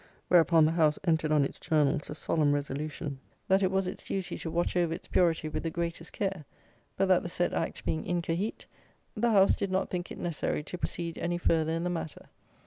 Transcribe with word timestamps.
Whereupon 0.29 0.65
the 0.65 0.71
House 0.71 0.97
entered 1.03 1.31
on 1.31 1.45
its 1.45 1.59
Journals 1.59 2.09
a 2.09 2.15
solemn 2.15 2.53
resolution, 2.53 3.19
that 3.47 3.61
it 3.61 3.69
was 3.69 3.85
its 3.85 4.03
duty 4.03 4.35
to 4.39 4.49
watch 4.49 4.75
over 4.75 4.91
its 4.95 5.07
purity 5.07 5.47
with 5.47 5.61
the 5.61 5.69
greatest 5.69 6.11
care; 6.11 6.43
but 6.97 7.05
that 7.07 7.21
the 7.21 7.29
said 7.29 7.53
act 7.53 7.85
being 7.85 8.03
"incohete" 8.03 8.65
the 9.15 9.29
House 9.29 9.55
did 9.55 9.69
not 9.69 9.89
think 9.91 10.09
it 10.09 10.17
necessary 10.17 10.63
to 10.63 10.77
proceed 10.79 11.19
any 11.19 11.37
further 11.37 11.73
in 11.73 11.83
the 11.83 11.91
matter! 11.91 12.29